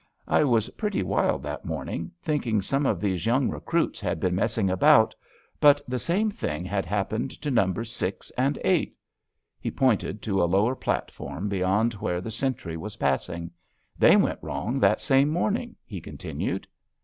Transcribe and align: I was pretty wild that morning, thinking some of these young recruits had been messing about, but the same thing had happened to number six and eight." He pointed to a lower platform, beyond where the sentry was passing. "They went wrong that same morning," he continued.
I 0.27 0.43
was 0.43 0.71
pretty 0.71 1.03
wild 1.03 1.43
that 1.43 1.63
morning, 1.63 2.09
thinking 2.23 2.59
some 2.63 2.87
of 2.87 2.99
these 2.99 3.27
young 3.27 3.49
recruits 3.51 4.01
had 4.01 4.19
been 4.19 4.33
messing 4.33 4.67
about, 4.67 5.13
but 5.59 5.79
the 5.87 5.99
same 5.99 6.31
thing 6.31 6.65
had 6.65 6.87
happened 6.87 7.29
to 7.39 7.51
number 7.51 7.83
six 7.83 8.31
and 8.31 8.57
eight." 8.63 8.97
He 9.59 9.69
pointed 9.69 10.23
to 10.23 10.41
a 10.41 10.45
lower 10.49 10.75
platform, 10.75 11.49
beyond 11.49 11.93
where 11.93 12.19
the 12.19 12.31
sentry 12.31 12.77
was 12.77 12.95
passing. 12.95 13.51
"They 13.99 14.17
went 14.17 14.39
wrong 14.41 14.79
that 14.79 15.01
same 15.01 15.29
morning," 15.29 15.75
he 15.85 16.01
continued. 16.01 16.65